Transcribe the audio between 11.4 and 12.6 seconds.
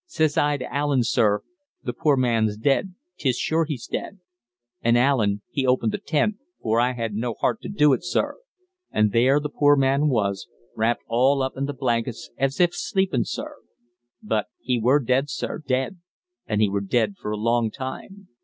up in th' blankets as